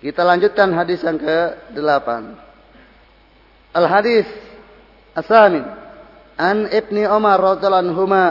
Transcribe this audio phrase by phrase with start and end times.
[0.00, 2.08] Kita lanjutkan hadis yang ke-8.
[3.76, 4.26] Al hadis
[5.12, 5.62] asamin
[6.40, 8.24] an Ibni Umar radhiyallahu anhuma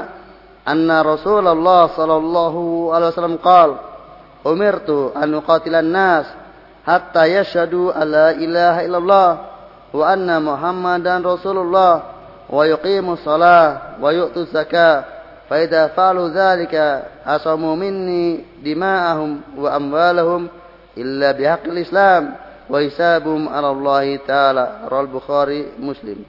[0.66, 3.78] anna Rasulullah sallallahu alaihi wasallam qaal
[4.44, 6.26] umirtu an uqatilan nas
[6.84, 9.29] hatta yashhadu alla ilaha illallah
[9.93, 12.17] wa anna Muhammadan Rasulullah
[12.49, 15.05] wa yuqimu shalah wa yu'tu zakah
[15.45, 20.59] fa idza fa'alu dzalika asamu minni dima'ahum wa amwalahum
[20.98, 22.34] illa bihaqil Islam
[22.70, 23.74] wa hisabum 'ala
[24.25, 24.89] taala.
[24.89, 26.24] Rawal Bukhari Muslim.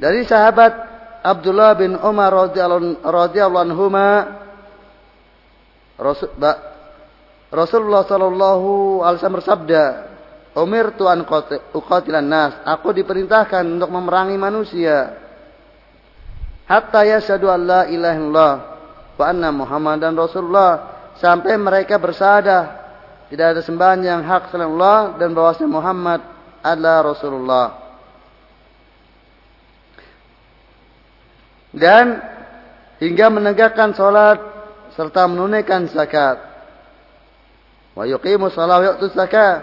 [0.00, 0.72] Dari sahabat
[1.20, 4.40] Abdullah bin Umar radhiyallahu anhu ma
[7.50, 9.84] Rasulullah sallallahu alaihi wasallam bersabda,
[10.50, 11.22] Umir tuan
[11.76, 12.58] uqatilan nas.
[12.66, 15.14] Aku diperintahkan untuk memerangi manusia.
[16.66, 18.54] Hatta yasadu alla ilaha illallah
[19.14, 20.98] wa anna muhammadan rasulullah.
[21.22, 22.79] Sampai mereka bersadah
[23.30, 26.20] tidak ada sembahan yang hak selain Allah dan bahwasanya Muhammad
[26.66, 27.66] adalah Rasulullah.
[31.70, 32.18] Dan
[32.98, 34.42] hingga menegakkan salat
[34.98, 36.42] serta menunaikan zakat.
[37.94, 39.62] Wa yuqimu shalah wa yu'tu zakat.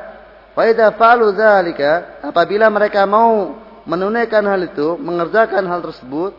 [0.56, 6.34] Fa idza fa'alu dzalika, apabila mereka mau menunaikan hal itu, mengerjakan hal tersebut,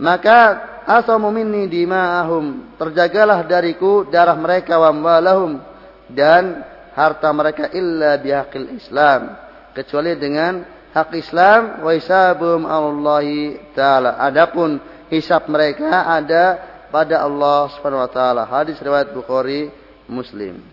[0.00, 2.74] maka asamu minni dima'ahum.
[2.80, 5.60] Terjagalah dariku darah mereka wa amwalahum
[6.08, 6.64] dan
[6.96, 9.36] harta mereka illa bihaqil Islam.
[9.76, 10.64] Kecuali dengan
[10.96, 14.16] hak Islam wa hisabum Allahi taala.
[14.16, 14.80] Adapun
[15.12, 16.56] hisab mereka ada
[16.88, 18.42] pada Allah Subhanahu wa taala.
[18.48, 19.68] Hadis riwayat Bukhari
[20.08, 20.64] Muslim.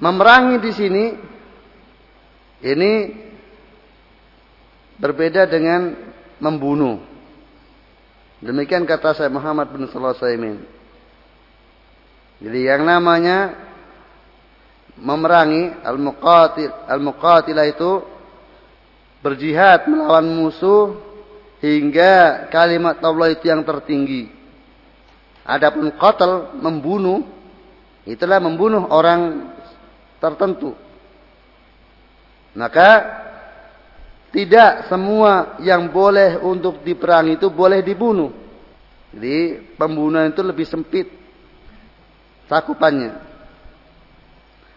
[0.00, 1.04] Memerangi di sini
[2.64, 2.92] ini
[4.96, 5.96] berbeda dengan
[6.40, 7.09] membunuh.
[8.40, 10.64] Demikian kata saya Muhammad bin Salah Saimin.
[12.40, 13.52] Jadi yang namanya
[14.96, 18.00] memerangi al-muqatil al-muqatilah itu
[19.20, 20.96] berjihad melawan musuh
[21.60, 24.32] hingga kalimat Allah itu yang tertinggi.
[25.44, 27.28] Adapun qatl membunuh
[28.08, 29.52] itulah membunuh orang
[30.16, 30.72] tertentu.
[32.56, 32.88] Maka
[34.30, 38.30] tidak semua yang boleh untuk diperangi itu boleh dibunuh.
[39.10, 41.10] Jadi pembunuhan itu lebih sempit
[42.46, 43.18] cakupannya.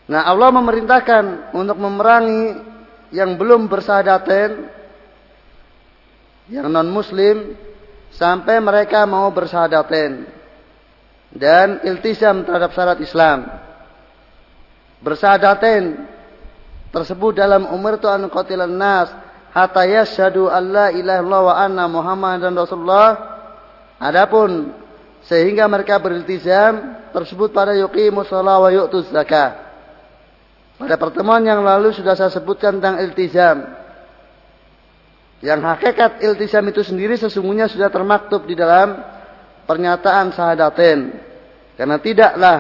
[0.10, 2.66] Nah Allah memerintahkan untuk memerangi
[3.14, 4.74] yang belum bersahadaten,
[6.50, 7.54] yang non muslim,
[8.10, 10.26] sampai mereka mau bersahadaten.
[11.34, 13.50] Dan iltisam terhadap syarat Islam.
[15.02, 16.10] Bersahadaten
[16.94, 19.10] tersebut dalam umur itu an qatilan nas
[19.54, 23.10] hatta yashhadu alla ilaha illallah wa anna muhammadan rasulullah.
[24.02, 24.74] Adapun
[25.24, 29.62] sehingga mereka beriltizam tersebut pada yuqimu shalah wa yu'tu zakah.
[30.76, 33.64] Pada pertemuan yang lalu sudah saya sebutkan tentang iltizam.
[35.40, 39.00] Yang hakikat iltizam itu sendiri sesungguhnya sudah termaktub di dalam
[39.64, 41.16] pernyataan sahadaten
[41.80, 42.58] karena tidaklah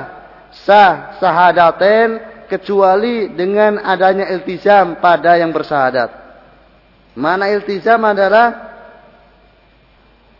[0.52, 2.08] sah sahadaten
[2.48, 6.23] kecuali dengan adanya iltizam pada yang bersahadat
[7.14, 8.74] Mana iltizam adalah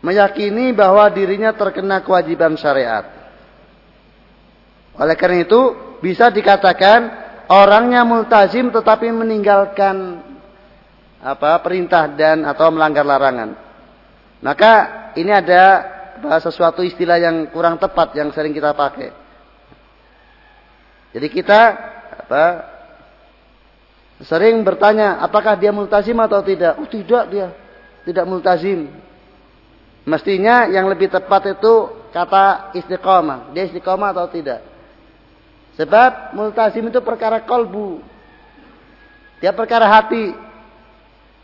[0.02, 3.06] meyakini bahwa dirinya terkena kewajiban syariat.
[4.98, 7.08] Oleh karena itu, bisa dikatakan
[7.48, 10.22] orangnya multazim tetapi meninggalkan
[11.24, 13.56] apa perintah dan atau melanggar larangan.
[14.44, 14.72] Maka
[15.16, 15.94] ini ada
[16.42, 19.08] sesuatu istilah yang kurang tepat yang sering kita pakai.
[21.16, 21.60] Jadi kita
[22.26, 22.73] apa
[24.24, 26.80] Sering bertanya, apakah dia multazim atau tidak?
[26.80, 27.52] Oh tidak dia,
[28.08, 28.88] tidak multazim.
[30.04, 33.52] Mestinya yang lebih tepat itu kata istiqomah.
[33.52, 34.64] Dia istiqomah atau tidak?
[35.76, 38.00] Sebab multazim itu perkara kolbu.
[39.44, 40.32] Dia perkara hati.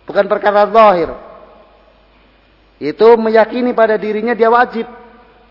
[0.09, 1.11] Bukan perkara zahir.
[2.81, 4.89] Itu meyakini pada dirinya dia wajib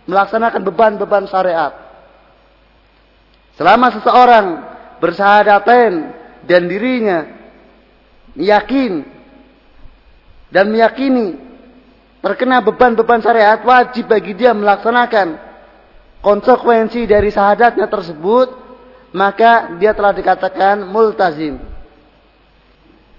[0.09, 1.77] melaksanakan beban-beban syariat.
[3.53, 4.45] Selama seseorang
[4.97, 7.25] bersahadaten dan dirinya
[8.37, 9.03] yakin
[10.49, 11.37] dan meyakini
[12.19, 15.39] terkena beban-beban syariat wajib bagi dia melaksanakan
[16.19, 18.69] konsekuensi dari sahadatnya tersebut
[19.15, 21.57] maka dia telah dikatakan multazim.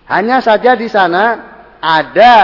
[0.06, 1.38] Hanya saja di sana
[1.78, 2.34] ada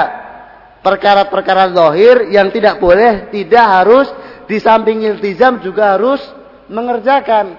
[0.83, 4.07] perkara-perkara zahir yang tidak boleh tidak harus
[4.47, 6.23] di samping iltizam juga harus
[6.71, 7.59] mengerjakan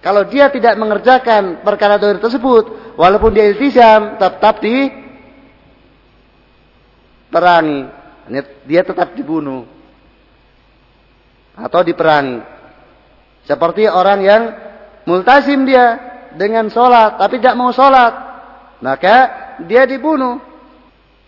[0.00, 4.88] kalau dia tidak mengerjakan perkara dohir tersebut, walaupun dia iltizam, tetap di
[7.28, 7.84] perangi.
[8.64, 9.68] Dia tetap dibunuh.
[11.52, 12.40] Atau diperangi.
[13.44, 14.42] Seperti orang yang
[15.04, 16.00] multazim dia
[16.32, 18.12] dengan sholat tapi tidak mau sholat,
[18.80, 19.16] maka
[19.68, 20.40] dia dibunuh.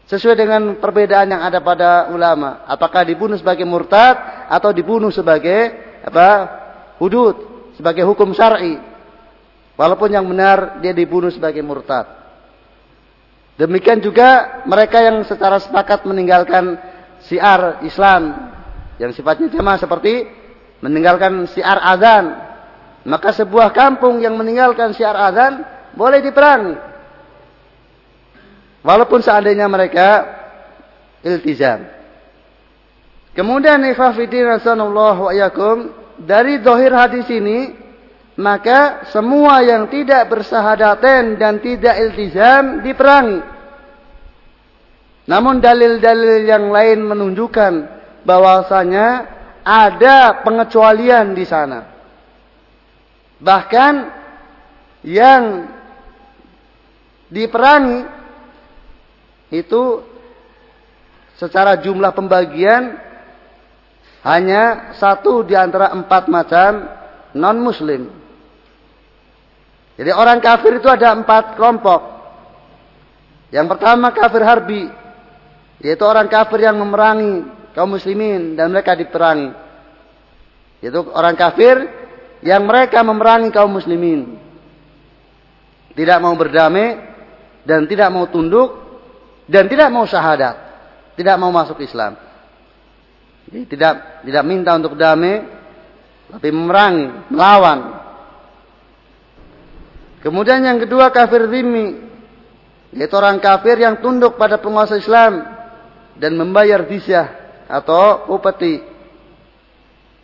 [0.02, 5.72] Sesuai dengan perbedaan yang ada pada ulama, apakah dibunuh sebagai murtad atau dibunuh sebagai
[6.04, 6.60] apa?
[6.98, 7.51] hudud,
[7.82, 8.79] sebagai hukum syar'i.
[9.75, 12.06] Walaupun yang benar dia dibunuh sebagai murtad.
[13.58, 16.79] Demikian juga mereka yang secara sepakat meninggalkan
[17.26, 18.55] siar Islam
[19.02, 20.31] yang sifatnya jamaah seperti
[20.79, 22.52] meninggalkan siar azan
[23.02, 25.67] maka sebuah kampung yang meninggalkan syiar azan
[25.99, 26.79] boleh diperangi.
[28.82, 30.26] Walaupun seandainya mereka
[31.23, 31.87] iltizam.
[33.34, 35.32] Kemudian ifafidin rasulullah wa
[36.26, 37.74] dari dohir hadis ini
[38.38, 43.44] maka semua yang tidak bersahadaten dan tidak iltizam diperangi.
[45.28, 47.72] Namun dalil-dalil yang lain menunjukkan
[48.26, 49.08] bahwasanya
[49.62, 51.86] ada pengecualian di sana.
[53.38, 53.94] Bahkan
[55.06, 55.42] yang
[57.30, 58.00] diperangi
[59.52, 59.82] itu
[61.36, 62.96] secara jumlah pembagian
[64.22, 66.86] hanya satu di antara empat macam
[67.34, 68.06] non muslim.
[69.98, 72.00] Jadi orang kafir itu ada empat kelompok.
[73.50, 74.82] Yang pertama kafir harbi.
[75.82, 79.50] Yaitu orang kafir yang memerangi kaum muslimin dan mereka diperangi.
[80.80, 81.82] Yaitu orang kafir
[82.46, 84.38] yang mereka memerangi kaum muslimin.
[85.92, 87.10] Tidak mau berdamai
[87.66, 88.70] dan tidak mau tunduk
[89.50, 90.56] dan tidak mau syahadat.
[91.19, 92.31] Tidak mau masuk Islam.
[93.52, 95.44] Jadi tidak tidak minta untuk damai
[96.32, 97.78] tapi memerangi, melawan.
[100.25, 102.00] Kemudian yang kedua kafir zimmi
[102.96, 105.44] yaitu orang kafir yang tunduk pada penguasa Islam
[106.16, 107.28] dan membayar disyah
[107.69, 108.93] atau upeti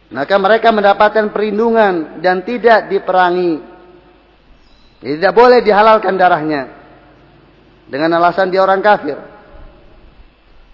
[0.09, 3.61] maka mereka mendapatkan perlindungan dan tidak diperangi.
[5.05, 6.73] Jadi tidak boleh dihalalkan darahnya
[7.93, 9.21] dengan alasan dia orang kafir.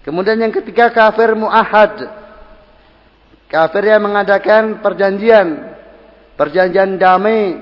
[0.07, 2.23] Kemudian yang ketiga kafir muahad.
[3.55, 5.47] Kafir yang mengadakan perjanjian,
[6.35, 7.55] perjanjian damai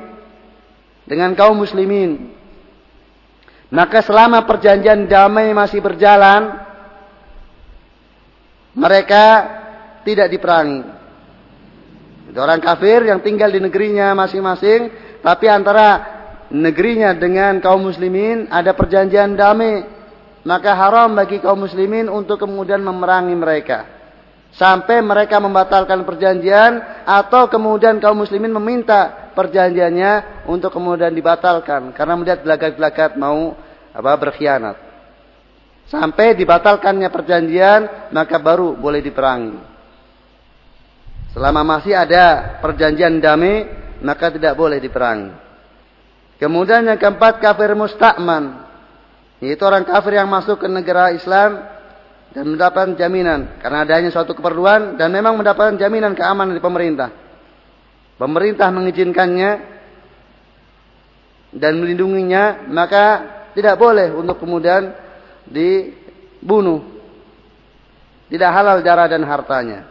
[1.05, 2.33] dengan kaum muslimin.
[3.69, 6.65] Maka selama perjanjian damai masih berjalan,
[8.73, 9.25] mereka
[10.01, 10.81] tidak diperangi.
[12.33, 14.89] Itu orang kafir yang tinggal di negerinya masing-masing,
[15.21, 16.09] tapi antara
[16.49, 19.85] negerinya dengan kaum muslimin ada perjanjian damai.
[20.41, 23.92] Maka haram bagi kaum muslimin untuk kemudian memerangi mereka.
[24.53, 26.77] Sampai mereka membatalkan perjanjian
[27.09, 33.57] atau kemudian kaum muslimin meminta perjanjiannya untuk kemudian dibatalkan karena melihat gelagat-gelagat mau
[33.89, 34.77] apa berkhianat.
[35.89, 39.73] Sampai dibatalkannya perjanjian maka baru boleh diperangi.
[41.33, 43.65] Selama masih ada perjanjian damai,
[44.05, 45.33] maka tidak boleh diperangi.
[46.37, 48.69] Kemudian yang keempat kafir mustakman.
[49.41, 51.57] Yaitu orang kafir yang masuk ke negara Islam
[52.33, 53.61] dan mendapatkan jaminan.
[53.61, 57.09] Karena adanya suatu keperluan dan memang mendapatkan jaminan keamanan dari pemerintah.
[58.17, 59.51] Pemerintah mengizinkannya
[61.53, 63.05] dan melindunginya, maka
[63.53, 64.89] tidak boleh untuk kemudian
[65.45, 66.81] dibunuh.
[68.33, 69.85] Tidak halal darah dan hartanya.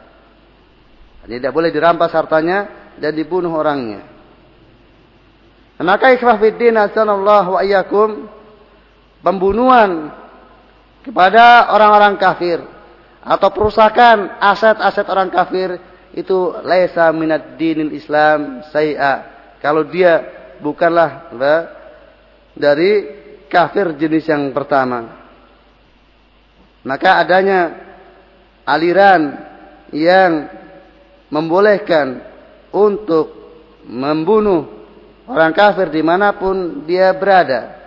[1.22, 2.66] Tidak boleh dirampas hartanya
[2.98, 4.02] dan dibunuh orangnya.
[5.78, 8.26] Maka ikhwah fiddin wa iyyakum
[9.22, 10.21] pembunuhan
[11.02, 12.62] kepada orang-orang kafir
[13.22, 15.78] atau perusakan aset-aset orang kafir
[16.12, 19.30] itu laisa minad dinil Islam say'a.
[19.62, 20.22] Kalau dia
[20.58, 21.30] bukanlah
[22.52, 22.92] dari
[23.46, 25.22] kafir jenis yang pertama.
[26.82, 27.60] Maka adanya
[28.66, 29.38] aliran
[29.94, 30.50] yang
[31.30, 32.20] membolehkan
[32.74, 33.30] untuk
[33.86, 34.66] membunuh
[35.30, 37.81] orang kafir di mana pun dia berada.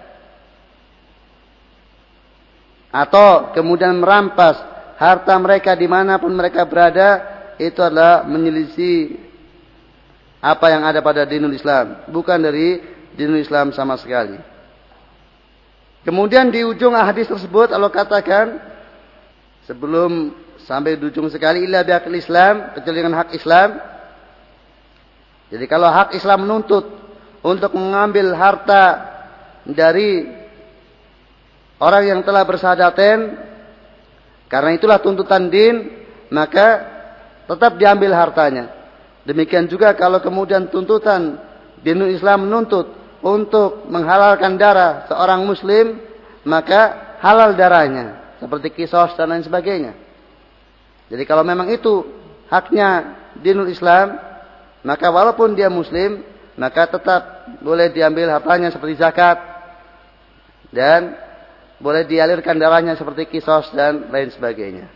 [2.95, 4.55] Atau kemudian merampas
[4.95, 7.19] harta mereka di mana pun mereka berada,
[7.59, 9.19] itu adalah menyelisih
[10.39, 12.07] apa yang ada pada dinul Islam.
[12.07, 12.79] Bukan dari
[13.19, 14.39] dinul Islam sama sekali.
[16.07, 18.61] Kemudian di ujung hadis tersebut Allah katakan
[19.67, 20.31] sebelum
[20.63, 23.69] sampai di ujung sekali illa biakil Islam kecuali hak Islam.
[25.51, 26.85] Jadi kalau hak Islam menuntut
[27.43, 28.83] untuk mengambil harta
[29.65, 30.44] dari
[31.79, 33.39] orang yang telah bersadaten
[34.47, 36.83] karena itulah tuntutan din maka
[37.45, 38.73] tetap diambil hartanya.
[39.25, 41.41] Demikian juga kalau kemudian tuntutan
[41.81, 42.93] dinul Islam menuntut
[43.25, 45.97] untuk menghalalkan darah seorang muslim
[46.45, 49.97] maka halal darahnya seperti kisos dan lain sebagainya.
[51.09, 52.05] Jadi kalau memang itu
[52.49, 54.17] haknya dinul Islam,
[54.85, 56.21] maka walaupun dia muslim,
[56.57, 57.21] maka tetap
[57.61, 59.37] boleh diambil hartanya seperti zakat
[60.69, 61.17] dan
[61.85, 64.89] boleh dialirkan darahnya seperti kisos dan lain sebagainya.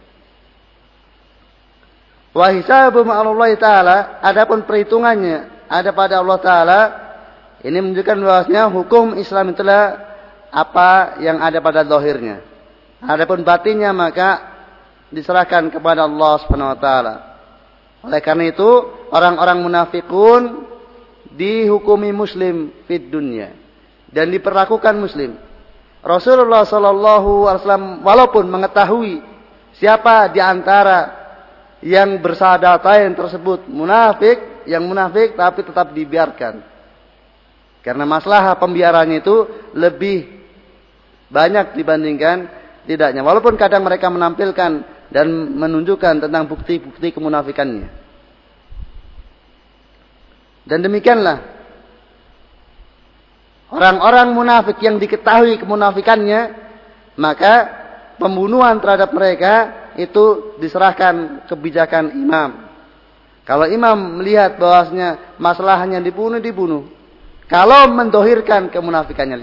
[2.34, 6.80] Wa hisabu ma'allahi ta'ala, adapun perhitungannya ada pada Allah Ta'ala,
[7.62, 10.02] ini menunjukkan bahwasanya hukum Islam itulah
[10.50, 12.42] apa yang ada pada zahirnya.
[13.06, 14.50] Adapun batinnya maka
[15.14, 17.16] diserahkan kepada Allah Subhanahu wa taala.
[18.06, 18.70] Oleh karena itu,
[19.12, 20.66] orang-orang munafikun
[21.36, 23.54] dihukumi muslim fid dunya
[24.10, 25.36] dan diperlakukan muslim.
[26.00, 29.20] Rasulullah sallallahu alaihi wasallam walaupun mengetahui
[29.76, 31.20] siapa di antara
[31.84, 36.64] yang bersadatain tersebut munafik, yang munafik tapi tetap dibiarkan.
[37.80, 40.28] Karena masalah pembiarannya itu lebih
[41.32, 42.38] banyak dibandingkan
[42.84, 43.24] tidaknya.
[43.24, 44.72] Walaupun kadang mereka menampilkan
[45.10, 47.88] dan menunjukkan tentang bukti-bukti kemunafikannya.
[50.68, 51.59] Dan demikianlah
[53.80, 56.52] orang-orang munafik yang diketahui kemunafikannya,
[57.16, 57.54] maka
[58.20, 59.54] pembunuhan terhadap mereka
[59.96, 62.68] itu diserahkan kebijakan imam.
[63.48, 66.86] Kalau imam melihat bahwasanya masalahnya dibunuh, dibunuh.
[67.48, 69.40] Kalau mendohirkan kemunafikannya,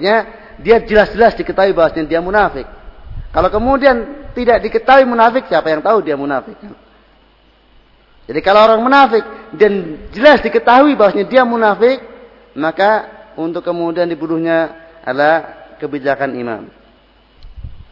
[0.61, 2.69] dia jelas-jelas diketahui bahwasanya dia munafik.
[3.33, 6.55] Kalau kemudian tidak diketahui munafik, siapa yang tahu dia munafik?
[8.27, 9.25] Jadi kalau orang munafik
[9.57, 11.99] dan jelas diketahui bahwasanya dia munafik,
[12.55, 14.73] maka untuk kemudian dibunuhnya
[15.05, 16.63] adalah kebijakan imam.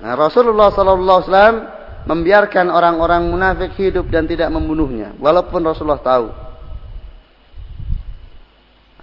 [0.00, 1.58] Nah, Rasulullah sallallahu alaihi wasallam
[2.04, 6.26] membiarkan orang-orang munafik hidup dan tidak membunuhnya, walaupun Rasulullah tahu.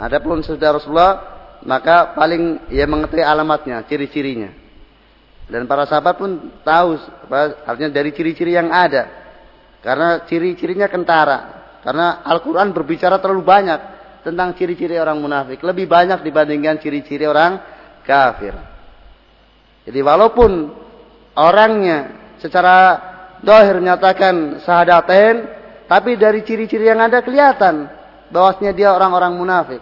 [0.02, 1.16] Adapun sudah Rasulullah,
[1.62, 4.50] maka paling ia mengetahui alamatnya, ciri-cirinya.
[5.46, 6.98] Dan para sahabat pun tahu,
[7.66, 9.10] artinya dari ciri-ciri yang ada.
[9.82, 11.62] Karena ciri-cirinya kentara.
[11.82, 13.80] Karena Al-Quran berbicara terlalu banyak
[14.22, 15.62] tentang ciri-ciri orang munafik.
[15.62, 17.62] Lebih banyak dibandingkan ciri-ciri orang
[18.06, 18.54] kafir.
[19.86, 20.70] Jadi walaupun
[21.38, 22.98] orangnya secara
[23.42, 25.50] dohir menyatakan sahadaten,
[25.90, 27.90] tapi dari ciri-ciri yang ada kelihatan
[28.32, 29.82] bahwasanya dia orang-orang munafik.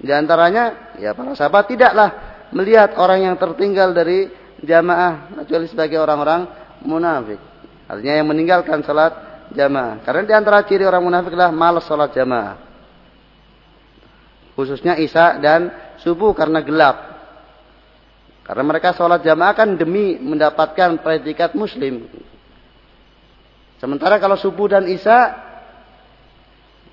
[0.00, 2.08] Di antaranya, ya para sahabat tidaklah
[2.56, 4.32] melihat orang yang tertinggal dari
[4.64, 6.48] jamaah kecuali sebagai orang-orang
[6.82, 7.38] munafik.
[7.86, 9.12] Artinya yang meninggalkan salat
[9.54, 10.02] jamaah.
[10.02, 12.56] Karena di antara ciri orang munafik adalah malas salat jamaah.
[14.54, 17.10] Khususnya Isya dan subuh karena gelap.
[18.50, 22.10] Karena mereka sholat jamaah kan demi mendapatkan predikat muslim.
[23.78, 25.38] Sementara kalau subuh dan isya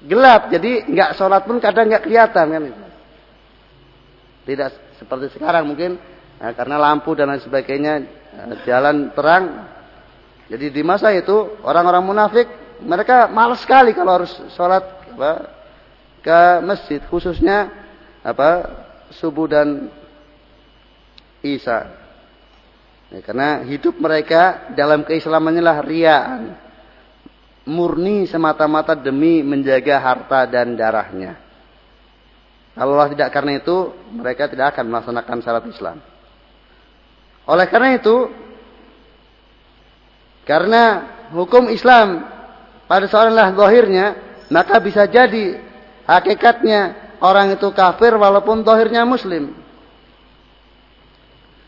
[0.05, 2.63] gelap, jadi nggak sholat pun kadang nggak kelihatan kan.
[4.45, 4.69] Tidak
[5.01, 5.97] seperti sekarang mungkin
[6.37, 9.43] nah, karena lampu dan lain sebagainya eh, jalan terang.
[10.47, 12.47] Jadi di masa itu orang-orang munafik
[12.79, 15.31] mereka malas sekali kalau harus sholat apa,
[16.23, 17.67] ke masjid khususnya
[18.23, 18.71] apa
[19.11, 19.91] subuh dan
[21.43, 22.07] isya.
[23.07, 26.43] Ya, karena hidup mereka dalam keislamannya lah riaan.
[27.67, 31.35] Murni semata-mata demi menjaga harta dan darahnya.
[32.71, 35.97] Kalau Allah tidak karena itu, mereka tidak akan melaksanakan syarat Islam.
[37.43, 38.31] Oleh karena itu,
[40.47, 40.83] karena
[41.35, 42.23] hukum Islam
[42.87, 44.15] pada seorang zahirnya,
[44.47, 45.59] maka bisa jadi
[46.07, 49.51] hakikatnya orang itu kafir walaupun zahirnya muslim.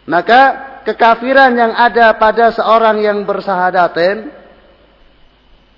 [0.07, 0.41] Maka
[0.87, 4.31] kekafiran yang ada pada seorang yang bersahadaten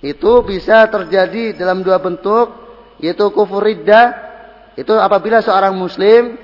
[0.05, 2.53] itu bisa terjadi dalam dua bentuk
[3.01, 4.13] yaitu kufur riddah
[4.77, 6.37] itu apabila seorang muslim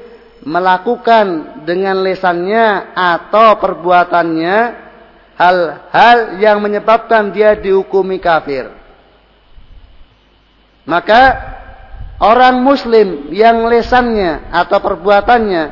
[0.44, 4.87] melakukan dengan lesannya atau perbuatannya
[5.38, 8.74] hal-hal yang menyebabkan dia dihukumi kafir.
[10.89, 11.22] Maka
[12.17, 15.63] orang muslim yang lesannya atau perbuatannya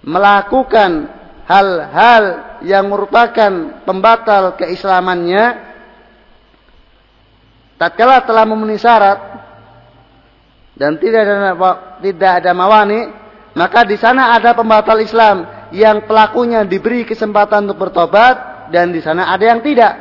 [0.00, 1.12] melakukan
[1.44, 2.24] hal-hal
[2.64, 5.68] yang merupakan pembatal keislamannya
[7.76, 9.18] tatkala telah memenuhi syarat
[10.76, 11.36] dan tidak ada
[12.00, 13.12] tidak ada mawani,
[13.52, 15.44] maka di sana ada pembatal Islam
[15.76, 19.94] yang pelakunya diberi kesempatan untuk bertobat dan di sana ada yang tidak.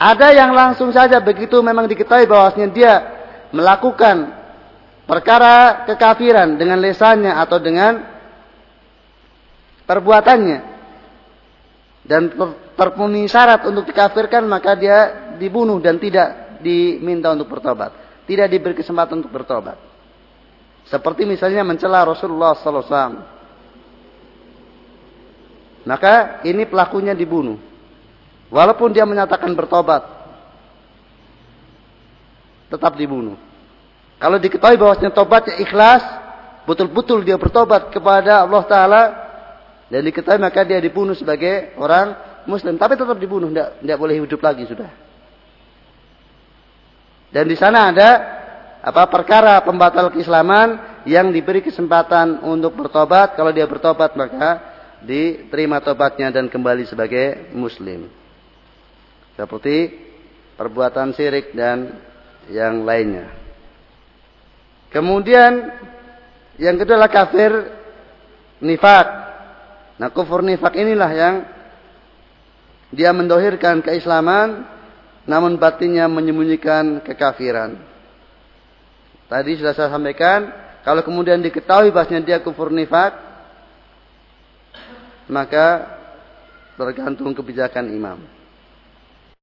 [0.00, 2.92] Ada yang langsung saja begitu memang diketahui bahwasanya dia
[3.52, 4.32] melakukan
[5.04, 8.00] perkara kekafiran dengan lesannya atau dengan
[9.84, 10.58] perbuatannya
[12.08, 12.32] dan
[12.78, 14.98] terpenuhi syarat untuk dikafirkan maka dia
[15.36, 17.92] dibunuh dan tidak diminta untuk bertobat
[18.30, 19.74] tidak diberi kesempatan untuk bertobat.
[20.86, 23.16] Seperti misalnya mencela Rasulullah sallallahu alaihi wasallam.
[25.88, 27.56] Maka ini pelakunya dibunuh.
[28.50, 30.20] Walaupun dia menyatakan bertobat.
[32.70, 33.34] tetap dibunuh.
[34.22, 36.06] Kalau diketahui bahwasanya tobatnya ikhlas,
[36.70, 39.02] betul-betul dia bertobat kepada Allah Taala
[39.90, 42.14] dan diketahui maka dia dibunuh sebagai orang
[42.46, 44.86] Muslim, tapi tetap dibunuh, tidak boleh hidup lagi sudah.
[47.34, 48.10] Dan di sana ada
[48.80, 53.34] apa perkara pembatal keislaman yang diberi kesempatan untuk bertobat.
[53.34, 54.69] Kalau dia bertobat maka
[55.04, 58.08] diterima tobatnya dan kembali sebagai muslim.
[59.36, 59.96] Seperti
[60.60, 61.96] perbuatan syirik dan
[62.52, 63.32] yang lainnya.
[64.90, 65.70] Kemudian
[66.60, 67.52] yang kedua adalah kafir
[68.60, 69.06] nifak.
[69.96, 71.34] Nah kufur nifak inilah yang
[72.90, 74.66] dia mendohirkan keislaman
[75.30, 77.78] namun batinnya menyembunyikan kekafiran.
[79.30, 80.50] Tadi sudah saya sampaikan,
[80.82, 83.14] kalau kemudian diketahui bahasnya dia kufur nifak,
[85.30, 85.86] maka
[86.74, 88.18] tergantung kebijakan imam.